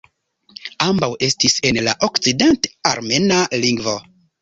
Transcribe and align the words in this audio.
Ambaŭ 0.85 1.09
estis 1.27 1.59
en 1.71 1.81
la 1.89 1.95
okcident-armena 2.09 3.43
lingvo. 3.65 3.99